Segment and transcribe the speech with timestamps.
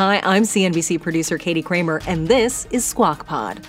[0.00, 3.62] Hi, I'm CNBC producer Katie Kramer, and this is Squawk Pod.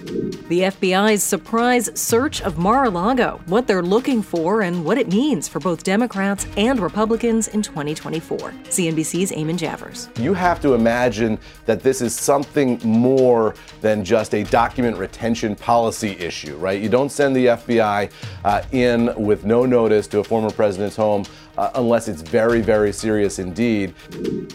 [0.48, 5.12] The FBI's surprise search of Mar a Lago, what they're looking for, and what it
[5.12, 8.38] means for both Democrats and Republicans in 2024.
[8.38, 10.07] CNBC's Eamon Javers.
[10.17, 16.12] You have to imagine that this is something more than just a document retention policy
[16.12, 16.82] issue, right?
[16.82, 18.09] You don't send the FBI
[18.45, 21.26] uh, in with no notice to a former president's home
[21.58, 23.94] uh, unless it's very, very serious indeed.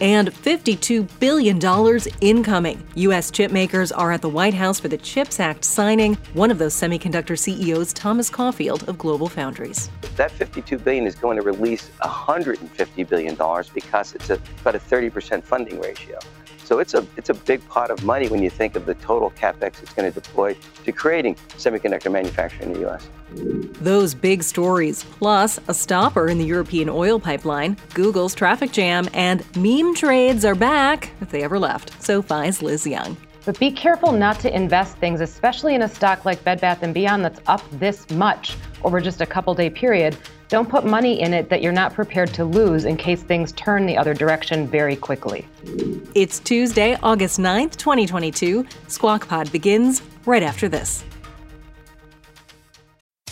[0.01, 1.59] And $52 billion
[2.21, 2.83] incoming.
[2.95, 3.31] U.S.
[3.31, 6.15] chip makers are at the White House for the CHIPS Act signing.
[6.33, 9.89] One of those semiconductor CEOs, Thomas Caulfield of Global Foundries.
[10.15, 13.35] That 52 billion is going to release $150 billion
[13.73, 16.19] because it's a, about a 30% funding ratio.
[16.67, 19.31] So it's a it's a big pot of money when you think of the total
[19.31, 23.09] capex it's going to deploy to creating semiconductor manufacturing in the U.S.
[23.79, 29.45] Those big stories, plus a stopper in the European oil pipeline, Google's traffic jam, and
[29.55, 32.03] meme trades are back if they ever left.
[32.03, 33.15] SoFi's Liz Young.
[33.45, 36.93] But be careful not to invest things, especially in a stock like Bed Bath &
[36.93, 40.17] Beyond that's up this much over just a couple day period.
[40.49, 43.85] Don't put money in it that you're not prepared to lose in case things turn
[43.85, 45.45] the other direction very quickly.
[46.15, 48.65] It's Tuesday, August 9th, 2022.
[48.87, 51.03] Squawk Pod begins right after this.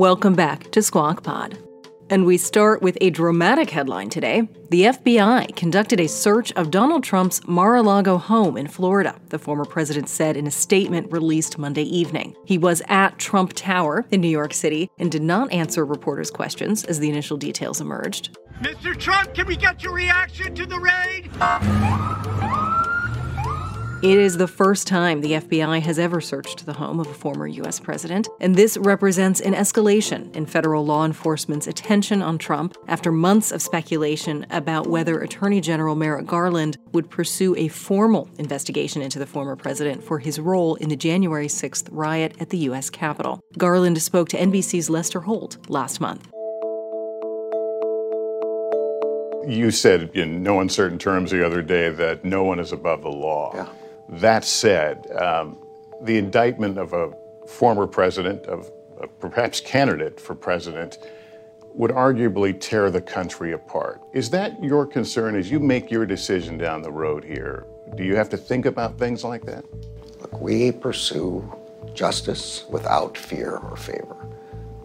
[0.00, 1.58] Welcome back to Squawk Pod.
[2.08, 4.48] And we start with a dramatic headline today.
[4.70, 9.38] The FBI conducted a search of Donald Trump's Mar a Lago home in Florida, the
[9.38, 12.34] former president said in a statement released Monday evening.
[12.46, 16.82] He was at Trump Tower in New York City and did not answer reporters' questions
[16.84, 18.38] as the initial details emerged.
[18.62, 18.98] Mr.
[18.98, 21.30] Trump, can we get your reaction to the raid?
[24.02, 27.46] It is the first time the FBI has ever searched the home of a former
[27.46, 27.78] U.S.
[27.78, 33.52] president, and this represents an escalation in federal law enforcement's attention on Trump after months
[33.52, 39.26] of speculation about whether Attorney General Merrick Garland would pursue a formal investigation into the
[39.26, 42.88] former president for his role in the January 6th riot at the U.S.
[42.88, 43.42] Capitol.
[43.58, 46.26] Garland spoke to NBC's Lester Holt last month.
[49.46, 53.10] You said in no uncertain terms the other day that no one is above the
[53.10, 53.52] law.
[53.54, 53.68] Yeah.
[54.10, 55.56] That said, um,
[56.02, 57.12] the indictment of a
[57.46, 58.68] former president, of
[59.00, 60.98] a perhaps candidate for president,
[61.74, 64.00] would arguably tear the country apart.
[64.12, 67.66] Is that your concern as you make your decision down the road here?
[67.94, 69.64] Do you have to think about things like that?
[70.20, 71.48] Look, we pursue
[71.94, 74.16] justice without fear or favor.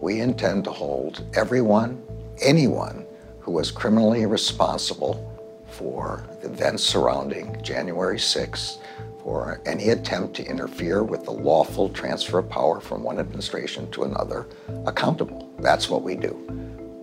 [0.00, 2.00] We intend to hold everyone,
[2.40, 3.04] anyone
[3.40, 5.32] who was criminally responsible
[5.68, 8.78] for the events surrounding January 6th
[9.26, 14.04] or any attempt to interfere with the lawful transfer of power from one administration to
[14.04, 14.46] another
[14.86, 15.52] accountable.
[15.58, 16.32] That's what we do.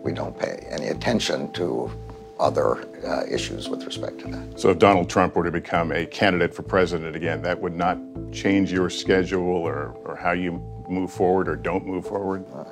[0.02, 1.92] We don't pay any attention to
[2.40, 4.58] other uh, issues with respect to that.
[4.58, 7.98] So, if Donald Trump were to become a candidate for president again, that would not
[8.32, 12.46] change your schedule or, or how you move forward or don't move forward?
[12.56, 12.64] Uh,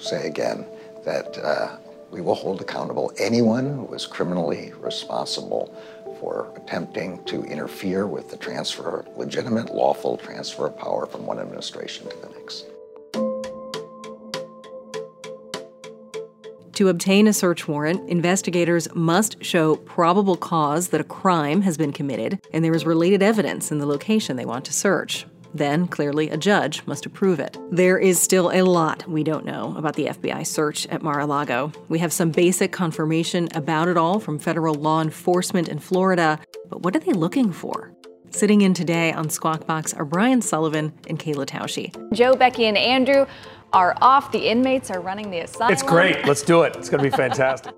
[0.00, 0.64] say again
[1.04, 1.76] that uh,
[2.10, 5.74] we will hold accountable anyone who is criminally responsible
[6.24, 12.08] for attempting to interfere with the transfer, legitimate, lawful transfer of power from one administration
[12.08, 12.64] to the next.
[16.72, 21.92] To obtain a search warrant, investigators must show probable cause that a crime has been
[21.92, 25.26] committed and there is related evidence in the location they want to search.
[25.54, 27.56] Then, clearly, a judge must approve it.
[27.70, 31.26] There is still a lot we don't know about the FBI search at Mar a
[31.26, 31.70] Lago.
[31.88, 36.82] We have some basic confirmation about it all from federal law enforcement in Florida, but
[36.82, 37.92] what are they looking for?
[38.30, 42.12] Sitting in today on Squawk Box are Brian Sullivan and Kayla Tausche.
[42.12, 43.26] Joe, Becky, and Andrew
[43.72, 44.32] are off.
[44.32, 45.72] The inmates are running the asylum.
[45.72, 46.26] It's great.
[46.26, 46.74] Let's do it.
[46.74, 47.72] It's going to be fantastic.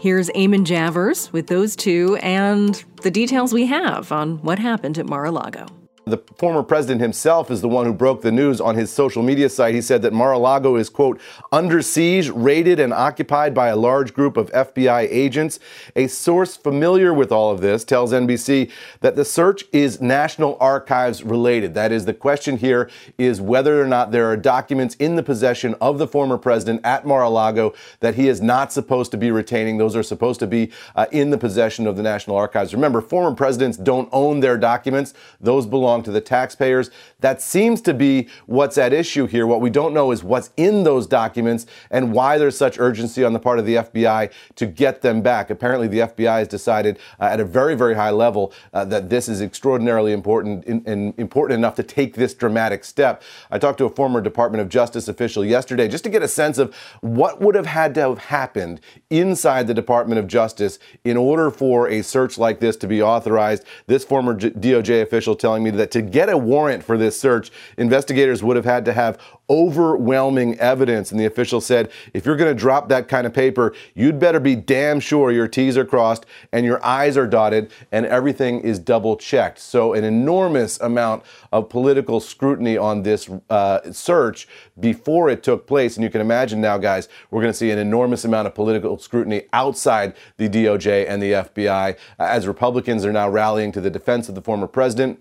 [0.00, 5.06] Here's Eamon Javers with those two and the details we have on what happened at
[5.06, 5.66] Mar a Lago.
[6.08, 9.48] The former president himself is the one who broke the news on his social media
[9.48, 9.74] site.
[9.74, 11.20] He said that Mar-a-Lago is, quote,
[11.52, 15.60] under siege, raided, and occupied by a large group of FBI agents.
[15.96, 18.70] A source familiar with all of this tells NBC
[19.00, 21.74] that the search is National Archives related.
[21.74, 25.74] That is, the question here is whether or not there are documents in the possession
[25.80, 29.78] of the former president at Mar-a-Lago that he is not supposed to be retaining.
[29.78, 32.72] Those are supposed to be uh, in the possession of the National Archives.
[32.72, 35.14] Remember, former presidents don't own their documents.
[35.40, 36.90] Those belong belong to the taxpayers.
[37.20, 39.46] That seems to be what's at issue here.
[39.46, 43.32] What we don't know is what's in those documents and why there's such urgency on
[43.32, 45.50] the part of the FBI to get them back.
[45.50, 49.28] Apparently, the FBI has decided uh, at a very, very high level uh, that this
[49.28, 53.22] is extraordinarily important and important enough to take this dramatic step.
[53.50, 56.58] I talked to a former Department of Justice official yesterday just to get a sense
[56.58, 58.80] of what would have had to have happened
[59.10, 63.64] inside the Department of Justice in order for a search like this to be authorized.
[63.86, 67.50] This former DOJ official telling me that that to get a warrant for this search,
[67.76, 69.18] investigators would have had to have
[69.50, 71.10] overwhelming evidence.
[71.10, 74.40] And the official said, if you're going to drop that kind of paper, you'd better
[74.40, 78.78] be damn sure your T's are crossed and your I's are dotted and everything is
[78.78, 79.58] double checked.
[79.58, 84.48] So, an enormous amount of political scrutiny on this uh, search
[84.78, 85.96] before it took place.
[85.96, 88.98] And you can imagine now, guys, we're going to see an enormous amount of political
[88.98, 94.28] scrutiny outside the DOJ and the FBI as Republicans are now rallying to the defense
[94.28, 95.20] of the former president.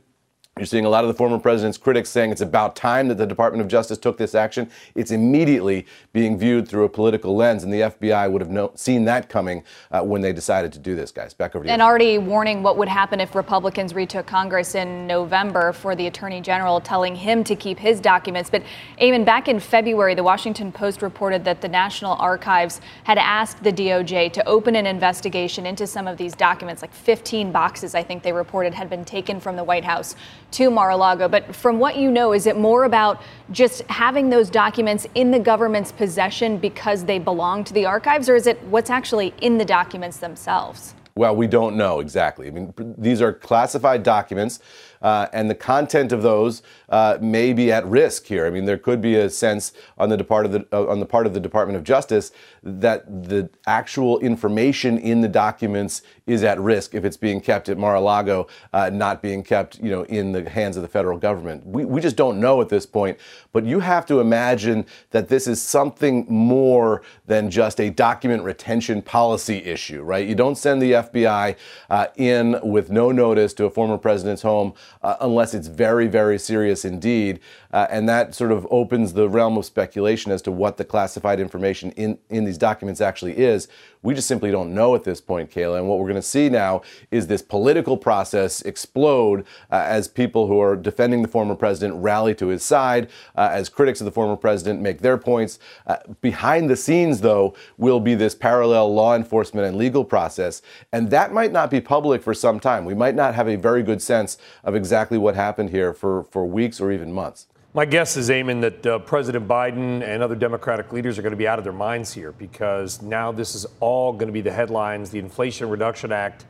[0.58, 3.28] You're seeing a lot of the former president's critics saying it's about time that the
[3.28, 4.70] Department of Justice took this action.
[4.96, 9.06] It's immediately being viewed through a political lens, and the FBI would have know, seen
[9.06, 11.34] that coming uh, when they decided to do this, guys.
[11.34, 11.74] Back over to you.
[11.74, 16.42] And already warning what would happen if Republicans retook Congress in November for the Attorney
[16.42, 18.50] General telling him to keep his documents.
[18.50, 18.64] But,
[19.00, 23.72] Eamon, back in February, the Washington Post reported that the National Archives had asked the
[23.72, 28.24] DOJ to open an investigation into some of these documents, like 15 boxes, I think
[28.24, 30.16] they reported, had been taken from the White House
[30.52, 31.28] to Mar-a-Lago.
[31.28, 33.22] But from what you know, is it more about
[33.52, 38.36] just having those documents in the government's possession because they belong to the archives, or
[38.36, 40.94] is it what's actually in the documents themselves?
[41.16, 42.48] Well, we don't know exactly.
[42.48, 44.60] I mean, these are classified documents
[45.02, 48.46] uh, and the content of those uh, may be at risk here.
[48.46, 51.06] I mean, there could be a sense on the, part of the, uh, on the
[51.06, 52.32] part of the Department of Justice
[52.64, 57.78] that the actual information in the documents is at risk if it's being kept at
[57.78, 61.66] Mar-a-Lago, uh, not being kept, you know, in the hands of the federal government.
[61.66, 63.18] We, we just don't know at this point.
[63.54, 69.02] But you have to imagine that this is something more than just a document retention
[69.02, 70.28] policy issue, right?
[70.28, 71.56] You don't send the FBI
[71.90, 76.40] uh, in with no notice to a former president's home uh, unless it's very, very
[76.40, 77.40] serious indeed.
[77.72, 81.40] Uh, and that sort of opens the realm of speculation as to what the classified
[81.40, 83.68] information in, in these documents actually is.
[84.04, 85.80] We just simply don't know at this point, Kayla.
[85.80, 90.48] And what we're going to see now is this political process explode uh, as people
[90.48, 94.12] who are defending the former president rally to his side, uh, as critics of the
[94.12, 95.60] former president make their points.
[95.86, 100.62] Uh, behind the scenes, though, will be this parallel law enforcement and legal process.
[100.94, 102.86] And that might not be public for some time.
[102.86, 106.46] We might not have a very good sense of exactly what happened here for, for
[106.46, 107.48] weeks or even months.
[107.78, 111.38] My guess is, Eamon, that uh, President Biden and other Democratic leaders are going to
[111.38, 114.52] be out of their minds here because now this is all going to be the
[114.52, 115.12] headlines.
[115.12, 116.46] The Inflation Reduction Act,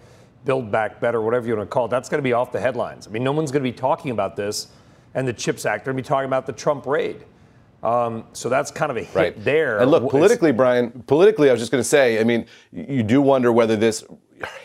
[0.46, 2.62] Build Back Better, whatever you want to call it, that's going to be off the
[2.62, 3.07] headlines.
[3.07, 4.67] I mean, no one's going to be talking about this
[5.15, 5.84] and the CHIPS Act.
[5.84, 7.25] They're going to be talking about the Trump raid.
[7.84, 9.43] Um, so that's kind of a hit right.
[9.43, 9.79] there.
[9.79, 13.22] And look, politically, Brian, politically, I was just going to say, I mean, you do
[13.22, 14.05] wonder whether this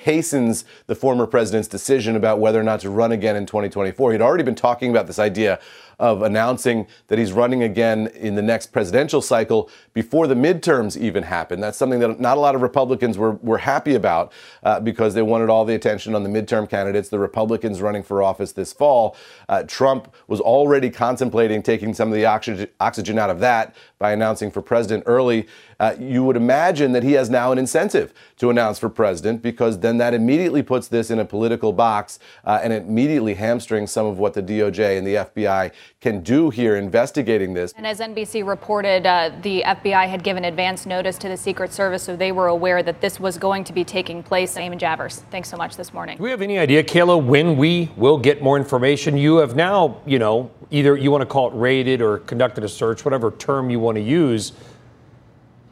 [0.03, 4.13] hastens the former president's decision about whether or not to run again in 2024.
[4.13, 5.61] He'd already been talking about this idea
[6.03, 11.23] of announcing that he's running again in the next presidential cycle before the midterms even
[11.23, 11.61] happen.
[11.61, 14.33] That's something that not a lot of Republicans were, were happy about
[14.65, 18.21] uh, because they wanted all the attention on the midterm candidates, the Republicans running for
[18.21, 19.17] office this fall.
[19.49, 24.11] Uh, Trump was already contemplating taking some of the oxygen, oxygen out of that by
[24.11, 25.47] announcing for president early.
[25.79, 29.79] Uh, you would imagine that he has now an incentive to announce for president because
[29.81, 34.07] then that immediately puts this in a political box uh, and it immediately hamstrings some
[34.07, 37.73] of what the DOJ and the FBI can do here investigating this.
[37.77, 42.03] And as NBC reported, uh, the FBI had given advance notice to the Secret Service,
[42.03, 44.57] so they were aware that this was going to be taking place.
[44.57, 46.17] Eamon Javers, thanks so much this morning.
[46.17, 49.17] Do we have any idea, Kayla, when we will get more information?
[49.17, 52.69] You have now, you know, either you want to call it raided or conducted a
[52.69, 54.53] search, whatever term you want to use,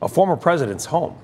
[0.02, 1.16] a former president's home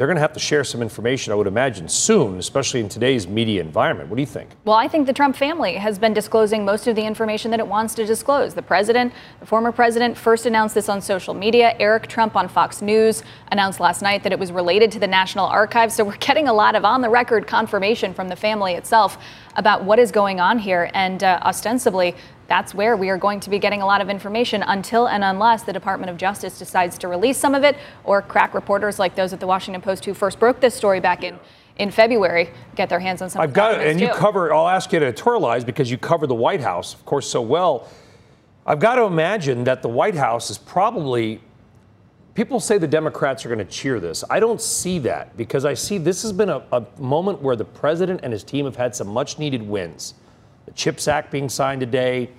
[0.00, 3.28] they're going to have to share some information, I would imagine, soon, especially in today's
[3.28, 4.08] media environment.
[4.08, 4.48] What do you think?
[4.64, 7.66] Well, I think the Trump family has been disclosing most of the information that it
[7.66, 8.54] wants to disclose.
[8.54, 11.76] The president, the former president, first announced this on social media.
[11.78, 15.44] Eric Trump on Fox News announced last night that it was related to the National
[15.44, 15.96] Archives.
[15.96, 19.18] So we're getting a lot of on the record confirmation from the family itself
[19.56, 20.90] about what is going on here.
[20.94, 22.16] And uh, ostensibly,
[22.50, 25.62] that's where we are going to be getting a lot of information until and unless
[25.62, 29.32] the Department of Justice decides to release some of it or crack reporters like those
[29.32, 31.38] at the Washington Post who first broke this story back in
[31.78, 33.40] in February get their hands on some.
[33.40, 34.06] I've got it, and too.
[34.06, 34.52] you cover.
[34.52, 37.88] I'll ask you to editorialize because you cover the White House, of course, so well.
[38.66, 41.40] I've got to imagine that the White House is probably.
[42.34, 44.24] People say the Democrats are going to cheer this.
[44.28, 47.64] I don't see that because I see this has been a, a moment where the
[47.64, 50.14] president and his team have had some much needed wins.
[50.66, 52.30] The CHIPS Act being signed today,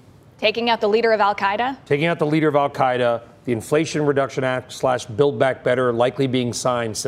[0.41, 1.77] Taking out the leader of Al Qaeda?
[1.85, 5.93] Taking out the leader of Al Qaeda, the Inflation Reduction Act slash Build Back Better
[5.93, 7.05] likely being signed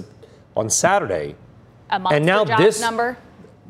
[0.55, 1.35] on Saturday.
[1.89, 3.17] A monster and now jobs this, number?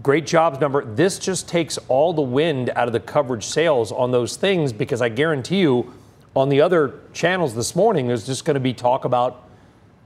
[0.01, 0.83] Great jobs number.
[0.83, 5.01] This just takes all the wind out of the coverage sails on those things because
[5.01, 5.93] I guarantee you
[6.35, 9.47] on the other channels this morning, there's just going to be talk about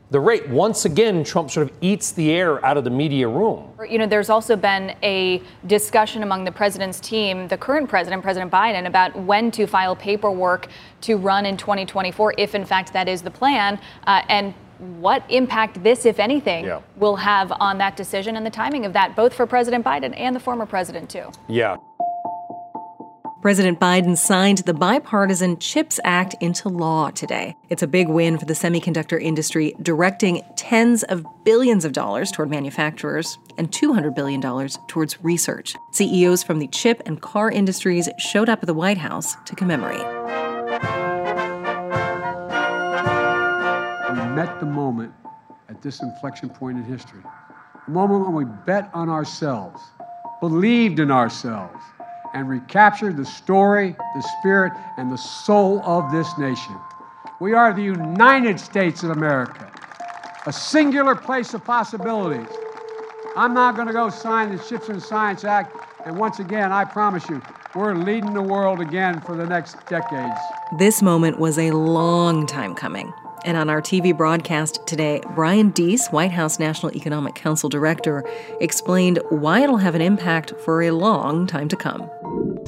[0.09, 0.47] the rate.
[0.47, 3.73] Once again, Trump sort of eats the air out of the media room.
[3.89, 8.51] You know, there's also been a discussion among the president's team, the current president, President
[8.51, 10.67] Biden, about when to file paperwork
[11.01, 14.53] to run in 2024, if in fact that is the plan, uh, and
[14.99, 16.81] what impact this, if anything, yeah.
[16.97, 20.35] will have on that decision and the timing of that, both for President Biden and
[20.35, 21.31] the former president, too.
[21.49, 21.77] Yeah.
[23.47, 27.55] President Biden signed the bipartisan CHIPS Act into law today.
[27.69, 32.49] It's a big win for the semiconductor industry, directing tens of billions of dollars toward
[32.49, 34.41] manufacturers and $200 billion
[34.89, 35.77] towards research.
[35.93, 40.05] CEOs from the chip and car industries showed up at the White House to commemorate.
[44.09, 45.13] We met the moment
[45.69, 47.23] at this inflection point in history,
[47.87, 49.81] a moment when we bet on ourselves,
[50.41, 51.81] believed in ourselves
[52.37, 56.75] and recapture the story, the spirit, and the soul of this nation.
[57.39, 59.71] We are the United States of America,
[60.45, 62.47] a singular place of possibilities.
[63.35, 65.75] I'm not going to go sign the Chips and Science Act,
[66.05, 67.41] and once again, I promise you,
[67.73, 70.39] we're leading the world again for the next decades.
[70.77, 73.11] This moment was a long time coming.
[73.45, 78.23] And on our TV broadcast today, Brian Deese, White House National Economic Council Director,
[78.59, 82.09] explained why it'll have an impact for a long time to come.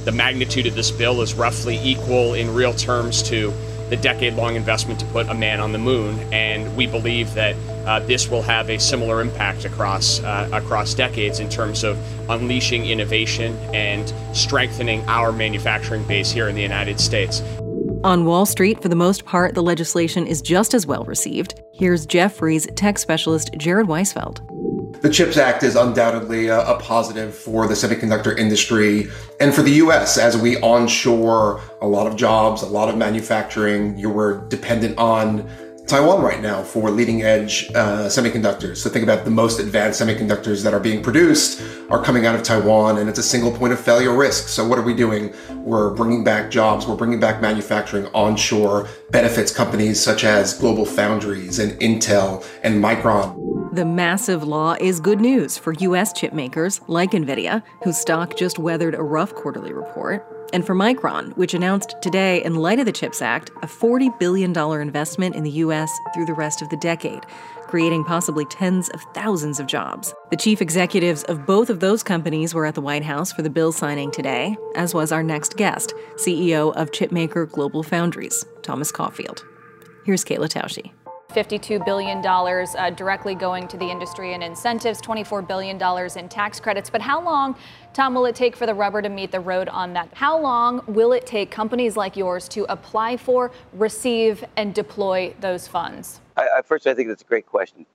[0.05, 3.53] The magnitude of this bill is roughly equal in real terms to
[3.89, 7.55] the decade long investment to put a man on the moon, and we believe that
[7.87, 11.97] uh, this will have a similar impact across, uh, across decades in terms of
[12.29, 17.41] unleashing innovation and strengthening our manufacturing base here in the United States.
[18.05, 21.61] On Wall Street, for the most part, the legislation is just as well received.
[21.73, 24.39] Here's Jefferies tech specialist Jared Weisfeld.
[25.01, 29.07] The CHIPS Act is undoubtedly a, a, positive for the semiconductor industry
[29.41, 33.97] and for the US as we onshore a lot of jobs, a lot of manufacturing.
[33.97, 35.49] You were dependent on
[35.89, 38.77] Taiwan right now for leading edge uh, semiconductors.
[38.77, 42.43] So think about the most advanced semiconductors that are being produced are coming out of
[42.43, 44.49] Taiwan and it's a single point of failure risk.
[44.49, 45.33] So what are we doing?
[45.49, 46.85] We're bringing back jobs.
[46.85, 53.75] We're bringing back manufacturing onshore benefits companies such as Global Foundries and Intel and Micron.
[53.75, 56.13] The massive law is good news for U.S.
[56.13, 61.35] chip makers like NVIDIA, whose stock just weathered a rough quarterly report and for Micron,
[61.37, 65.51] which announced today, in light of the CHIPS Act, a $40 billion investment in the
[65.51, 65.89] U.S.
[66.13, 67.25] through the rest of the decade,
[67.67, 70.13] creating possibly tens of thousands of jobs.
[70.31, 73.49] The chief executives of both of those companies were at the White House for the
[73.49, 79.45] bill signing today, as was our next guest, CEO of chipmaker Global Foundries, Thomas Caulfield.
[80.05, 80.91] Here's Kayla Tausche.
[81.29, 85.77] $52 billion uh, directly going to the industry in incentives, $24 billion
[86.17, 86.89] in tax credits.
[86.89, 87.55] But how long,
[87.93, 90.09] Tom, will it take for the rubber to meet the road on that?
[90.13, 95.67] How long will it take companies like yours to apply for, receive, and deploy those
[95.67, 96.19] funds?
[96.35, 97.85] I, I, first, I think that's a great question.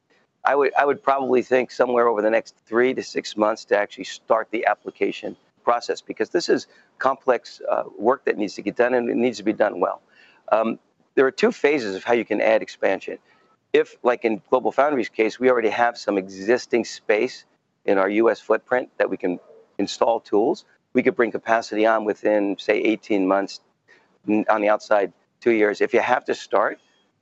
[0.45, 3.77] I would, I would probably think somewhere over the next three to six months to
[3.77, 8.77] actually start the application process because this is complex uh, work that needs to get
[8.77, 10.03] done and it needs to be done well.
[10.53, 10.79] Um,
[11.15, 13.19] there are two phases of how you can add expansion.
[13.73, 17.45] If, like in Global Foundries case, we already have some existing space
[17.85, 18.41] in our U.S.
[18.41, 19.39] footprint that we can
[19.79, 23.61] install tools, we could bring capacity on within, say, 18 months.
[24.49, 25.83] On the outside, two years.
[25.83, 26.79] If you have to start,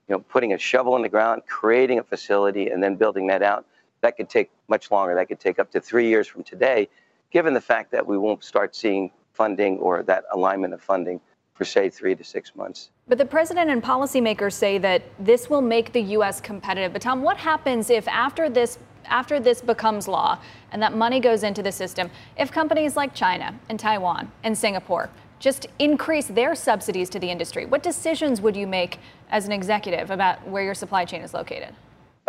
[0.07, 3.43] you know, putting a shovel in the ground, creating a facility, and then building that
[3.43, 3.67] out,
[4.03, 5.17] that could take much longer.
[5.17, 6.89] That could take up to three years from today,
[7.33, 11.21] given the fact that we won't start seeing funding or that alignment of funding
[11.63, 12.91] for, say, three to six months.
[13.07, 16.41] But the president and policymakers say that this will make the U.S.
[16.41, 16.93] competitive.
[16.93, 20.39] But Tom, what happens if after this after this becomes law
[20.71, 25.11] and that money goes into the system, if companies like China and Taiwan and Singapore
[25.41, 30.11] just increase their subsidies to the industry, what decisions would you make as an executive
[30.11, 31.75] about where your supply chain is located?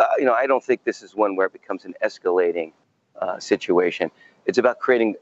[0.00, 2.72] Uh, you know, I don't think this is one where it becomes an escalating
[3.20, 4.10] uh, situation.
[4.46, 5.14] It's about creating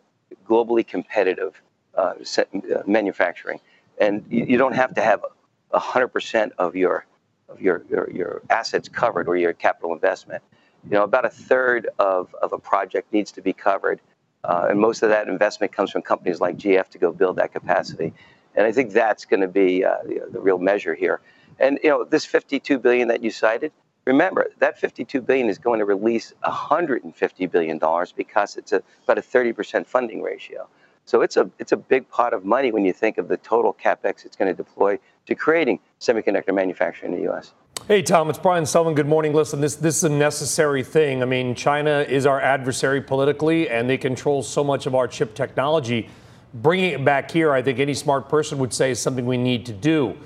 [0.48, 1.60] globally competitive
[1.94, 2.44] uh, uh
[2.86, 3.60] manufacturing,
[4.00, 5.24] and you, you don't have to have
[5.72, 7.06] 100% of your
[7.52, 10.42] of your, your, your assets covered or your capital investment.
[10.84, 14.00] You know, about a third of, of a project needs to be covered.
[14.42, 17.52] Uh, and most of that investment comes from companies like GF to go build that
[17.52, 18.12] capacity.
[18.56, 21.20] And I think that's going to be uh, the, the, real measure here.
[21.60, 23.70] And you know, this 52 billion that you cited,
[24.04, 29.18] remember that 52 billion is going to release 150 billion dollars because it's a, about
[29.18, 30.68] a 30% funding ratio.
[31.04, 33.74] So it's a it's a big pot of money when you think of the total
[33.74, 37.52] capex it's going to deploy to creating semiconductor manufacturing in the U.S.
[37.88, 38.94] Hey Tom, it's Brian Sullivan.
[38.94, 39.32] Good morning.
[39.34, 41.22] Listen, this this is a necessary thing.
[41.22, 45.34] I mean, China is our adversary politically, and they control so much of our chip
[45.34, 46.08] technology.
[46.54, 49.66] Bringing it back here, I think any smart person would say is something we need
[49.66, 50.16] to do.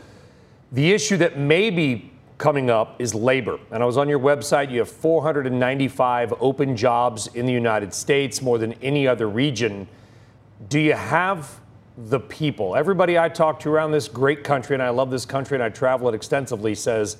[0.73, 3.59] The issue that may be coming up is labor.
[3.71, 4.71] And I was on your website.
[4.71, 9.89] You have 495 open jobs in the United States, more than any other region
[10.69, 11.61] do you have
[11.97, 12.77] the people?
[12.77, 15.69] Everybody I talk to around this great country, and I love this country and I
[15.69, 17.19] travel it extensively, says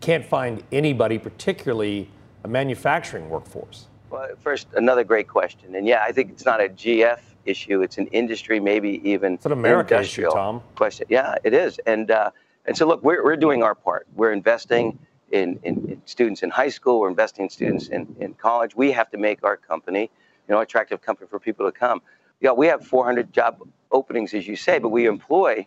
[0.00, 2.08] can't find anybody, particularly
[2.44, 3.86] a manufacturing workforce.
[4.08, 5.74] Well, first, another great question.
[5.74, 9.46] And yeah, I think it's not a GF issue, it's an industry, maybe even it's
[9.46, 10.62] an America issue, Tom.
[10.74, 11.06] Question.
[11.10, 11.78] Yeah, it is.
[11.86, 12.30] And, uh,
[12.64, 14.06] and so, look, we're, we're doing our part.
[14.14, 14.98] We're investing
[15.32, 18.74] in, in, in, students in high school, we're investing in students in, in college.
[18.74, 20.10] We have to make our company,
[20.48, 22.02] you know, attractive company for people to come
[22.40, 23.58] yeah, we have 400 job
[23.92, 25.66] openings, as you say, but we employ,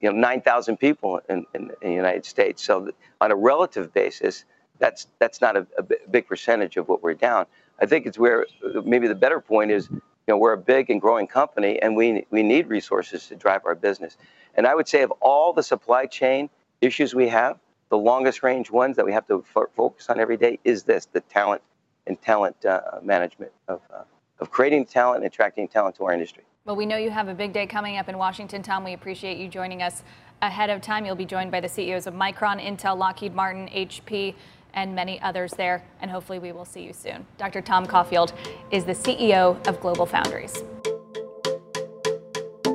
[0.00, 2.62] you know, 9,000 people in, in, in, the United States.
[2.62, 4.44] So on a relative basis,
[4.78, 7.46] that's that's not a, a, big percentage of what we're down.
[7.80, 8.46] I think it's where
[8.84, 12.24] maybe the better point is, you know, we're a big and growing company, and we
[12.30, 14.16] we need resources to drive our business.
[14.54, 16.48] And I would say of all the supply chain
[16.80, 17.58] issues we have,
[17.90, 21.22] the longest range ones that we have to focus on every day is this: the
[21.22, 21.62] talent
[22.06, 23.80] and talent uh, management of.
[23.92, 24.02] Uh,
[24.40, 26.44] of creating talent and attracting talent to our industry.
[26.64, 28.84] Well, we know you have a big day coming up in Washington, Tom.
[28.84, 30.02] We appreciate you joining us
[30.42, 31.06] ahead of time.
[31.06, 34.34] You'll be joined by the CEOs of Micron, Intel, Lockheed Martin, HP,
[34.74, 35.82] and many others there.
[36.00, 37.26] And hopefully, we will see you soon.
[37.38, 37.62] Dr.
[37.62, 38.32] Tom Caulfield
[38.70, 40.62] is the CEO of Global Foundries.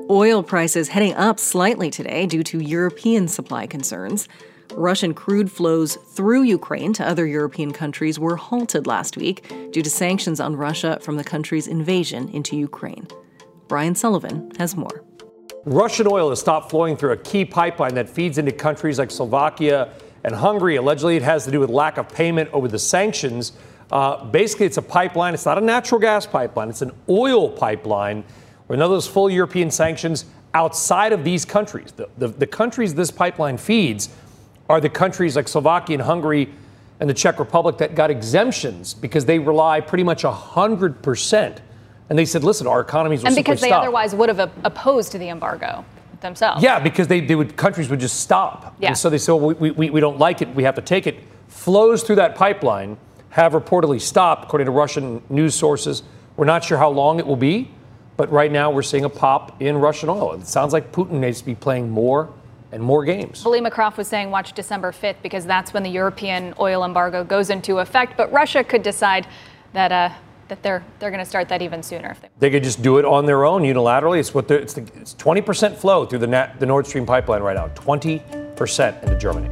[0.09, 4.27] Oil prices heading up slightly today due to European supply concerns.
[4.71, 9.89] Russian crude flows through Ukraine to other European countries were halted last week due to
[9.89, 13.07] sanctions on Russia from the country's invasion into Ukraine.
[13.67, 15.03] Brian Sullivan has more.
[15.65, 19.93] Russian oil has stopped flowing through a key pipeline that feeds into countries like Slovakia
[20.23, 20.75] and Hungary.
[20.75, 23.53] Allegedly, it has to do with lack of payment over the sanctions.
[23.91, 25.33] Uh, basically, it's a pipeline.
[25.33, 28.23] It's not a natural gas pipeline, it's an oil pipeline.
[28.67, 32.93] Where none of those full European sanctions outside of these countries, the, the, the countries
[32.95, 34.09] this pipeline feeds,
[34.73, 36.49] are the countries like Slovakia and Hungary
[36.99, 41.59] and the Czech Republic that got exemptions because they rely pretty much 100%.
[42.09, 43.83] And they said, listen, our economies will And because they stop.
[43.83, 45.85] otherwise would have opposed the embargo
[46.21, 46.63] themselves.
[46.63, 48.75] Yeah, because they, they would, countries would just stop.
[48.79, 48.89] Yeah.
[48.89, 50.49] And so they said, well, we, we, we don't like it.
[50.55, 51.23] We have to take it.
[51.49, 52.97] Flows through that pipeline
[53.29, 56.01] have reportedly stopped, according to Russian news sources.
[56.35, 57.69] We're not sure how long it will be,
[58.17, 60.33] but right now we're seeing a pop in Russian oil.
[60.33, 62.33] It sounds like Putin needs to be playing more
[62.73, 63.43] and more games.
[63.43, 67.49] Helima Croft was saying watch December 5th because that's when the European oil embargo goes
[67.49, 68.17] into effect.
[68.17, 69.27] But Russia could decide
[69.73, 70.09] that uh,
[70.47, 72.11] that they're they're going to start that even sooner.
[72.11, 74.19] If they, they could just do it on their own unilaterally.
[74.19, 77.55] It's what it's, the, it's 20% flow through the, Nat, the Nord Stream pipeline right
[77.55, 77.67] now.
[77.69, 79.49] 20% into Germany.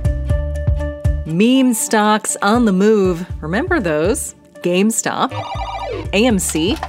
[1.25, 3.25] Meme stocks on the move.
[3.41, 4.35] Remember those?
[4.61, 5.31] GameStop,
[6.11, 6.79] AMC,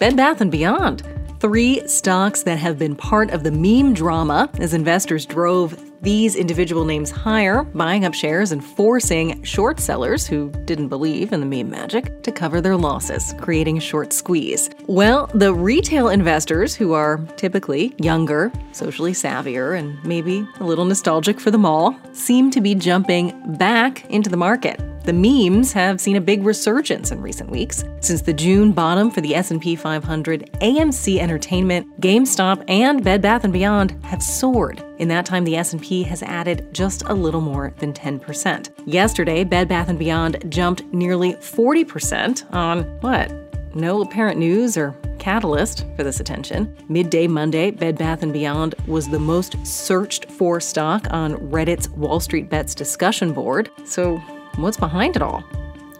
[0.00, 1.04] Bed Bath & Beyond.
[1.40, 6.84] Three stocks that have been part of the meme drama as investors drove these individual
[6.84, 11.70] names higher, buying up shares and forcing short sellers who didn't believe in the meme
[11.70, 14.68] magic to cover their losses, creating a short squeeze.
[14.86, 21.40] Well, the retail investors, who are typically younger, socially savvier, and maybe a little nostalgic
[21.40, 24.78] for the mall, seem to be jumping back into the market.
[25.10, 27.82] The memes have seen a big resurgence in recent weeks.
[27.98, 33.52] Since the June bottom for the S&P 500, AMC Entertainment, GameStop, and Bed Bath &
[33.52, 34.84] Beyond have soared.
[34.98, 38.70] In that time, the S&P has added just a little more than 10%.
[38.86, 43.32] Yesterday, Bed Bath & Beyond jumped nearly 40% on what?
[43.74, 46.72] No apparent news or catalyst for this attention.
[46.88, 52.20] Midday Monday, Bed Bath & Beyond was the most searched for stock on Reddit's Wall
[52.20, 53.70] Street Bets discussion board.
[53.84, 54.22] So,
[54.56, 55.44] What's behind it all?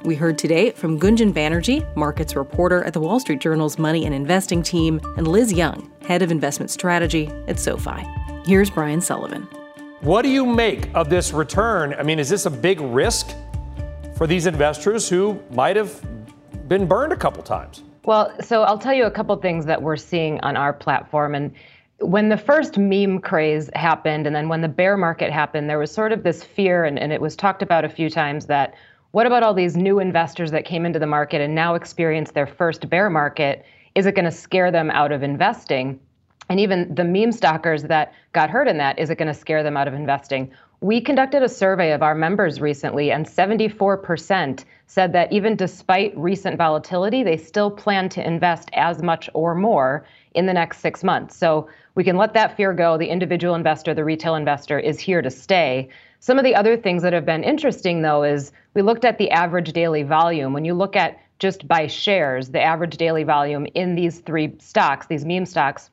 [0.02, 4.14] We heard today from Gunjan Banerjee, markets reporter at the Wall Street Journal's Money and
[4.14, 8.04] Investing team, and Liz Young, head of investment strategy at SoFi.
[8.44, 9.42] Here's Brian Sullivan.
[10.00, 11.94] What do you make of this return?
[11.94, 13.34] I mean, is this a big risk
[14.16, 16.04] for these investors who might have
[16.68, 17.84] been burned a couple times?
[18.04, 21.34] Well, so I'll tell you a couple things that we're seeing on our platform.
[21.34, 21.54] And
[22.00, 25.90] when the first meme craze happened and then when the bear market happened, there was
[25.90, 28.74] sort of this fear, and, and it was talked about a few times that
[29.12, 32.46] what about all these new investors that came into the market and now experience their
[32.46, 33.64] first bear market?
[33.94, 36.00] Is it going to scare them out of investing?
[36.48, 39.62] And even the meme stockers that got hurt in that, is it going to scare
[39.62, 40.50] them out of investing?
[40.80, 46.56] We conducted a survey of our members recently, and 74% said that even despite recent
[46.56, 51.36] volatility, they still plan to invest as much or more in the next six months.
[51.36, 52.96] So we can let that fear go.
[52.96, 55.88] The individual investor, the retail investor is here to stay.
[56.20, 59.30] Some of the other things that have been interesting, though, is we looked at the
[59.30, 60.52] average daily volume.
[60.52, 65.06] When you look at just by shares, the average daily volume in these three stocks,
[65.06, 65.90] these meme stocks,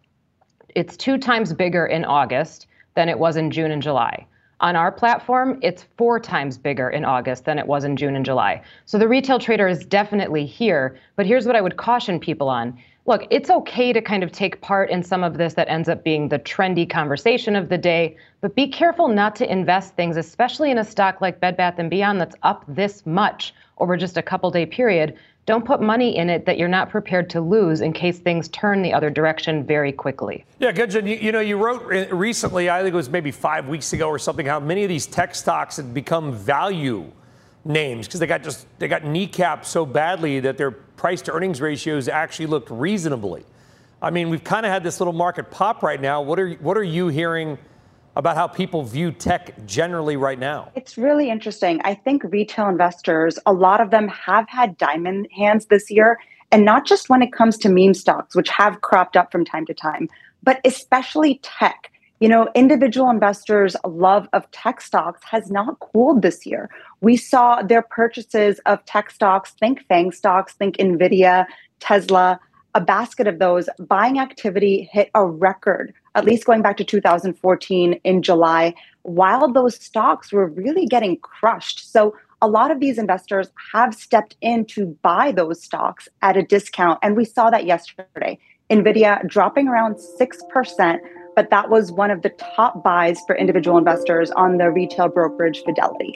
[0.75, 4.27] it's two times bigger in August than it was in June and July.
[4.59, 8.25] On our platform, it's four times bigger in August than it was in June and
[8.25, 8.61] July.
[8.85, 10.97] So the retail trader is definitely here.
[11.15, 14.59] But here's what I would caution people on look, it's okay to kind of take
[14.61, 18.17] part in some of this that ends up being the trendy conversation of the day,
[18.41, 21.89] but be careful not to invest things, especially in a stock like Bed Bath &
[21.89, 25.17] Beyond that's up this much over just a couple day period.
[25.45, 28.81] Don't put money in it that you're not prepared to lose in case things turn
[28.81, 30.43] the other direction very quickly.
[30.59, 33.93] Yeah, Gunjan, you, you know, you wrote recently, I think it was maybe five weeks
[33.93, 37.09] ago or something, how many of these tech stocks had become value
[37.67, 41.61] names because they got just they got kneecapped so badly that their price to earnings
[41.61, 43.45] ratios actually looked reasonably.
[44.01, 46.21] I mean, we've kind of had this little market pop right now.
[46.21, 47.57] What are what are you hearing
[48.15, 50.71] about how people view tech generally right now?
[50.75, 51.79] It's really interesting.
[51.83, 56.19] I think retail investors, a lot of them have had diamond hands this year,
[56.51, 59.65] and not just when it comes to meme stocks, which have cropped up from time
[59.67, 60.09] to time,
[60.41, 61.91] but especially tech.
[62.19, 66.69] You know, individual investors' love of tech stocks has not cooled this year.
[67.01, 71.45] We saw their purchases of tech stocks, think FANG stocks, think NVIDIA,
[71.79, 72.39] Tesla,
[72.73, 73.69] a basket of those.
[73.79, 79.75] Buying activity hit a record, at least going back to 2014 in July, while those
[79.75, 81.91] stocks were really getting crushed.
[81.91, 86.43] So a lot of these investors have stepped in to buy those stocks at a
[86.43, 86.99] discount.
[87.03, 88.39] And we saw that yesterday.
[88.69, 90.99] NVIDIA dropping around 6%,
[91.37, 95.61] but that was one of the top buys for individual investors on the retail brokerage
[95.63, 96.15] Fidelity.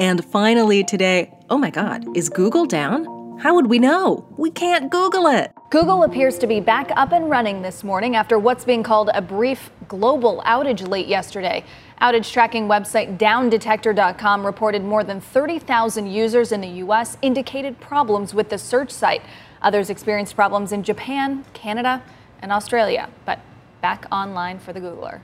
[0.00, 3.04] And finally today, oh my God, is Google down?
[3.38, 4.26] How would we know?
[4.36, 5.52] We can't Google it.
[5.70, 9.22] Google appears to be back up and running this morning after what's being called a
[9.22, 11.62] brief global outage late yesterday.
[12.02, 17.16] Outage tracking website downdetector.com reported more than 30,000 users in the U.S.
[17.22, 19.22] indicated problems with the search site.
[19.62, 22.02] Others experienced problems in Japan, Canada,
[22.42, 23.40] and Australia, but
[23.80, 25.20] back online for the Googler.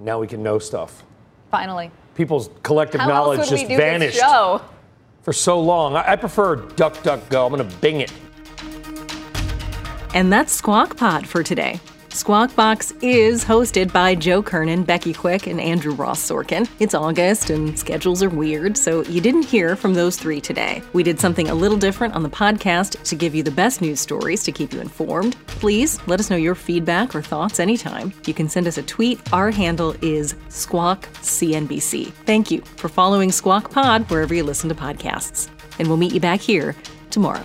[0.00, 1.02] Now we can know stuff.
[1.50, 1.90] Finally.
[2.14, 4.60] People's collective How knowledge just vanished show?
[5.22, 5.96] for so long.
[5.96, 7.46] I, I prefer DuckDuckGo.
[7.46, 8.12] I'm going to Bing it.
[10.14, 11.80] And that's Squawk Pod for today.
[12.14, 16.70] Squawk Box is hosted by Joe Kernan, Becky Quick, and Andrew Ross Sorkin.
[16.78, 20.80] It's August and schedules are weird, so you didn't hear from those three today.
[20.92, 23.98] We did something a little different on the podcast to give you the best news
[23.98, 25.36] stories to keep you informed.
[25.48, 28.12] Please let us know your feedback or thoughts anytime.
[28.26, 29.20] You can send us a tweet.
[29.32, 32.12] Our handle is SquawkCNBC.
[32.26, 35.48] Thank you for following Squawk Pod wherever you listen to podcasts.
[35.80, 36.76] And we'll meet you back here
[37.10, 37.44] tomorrow.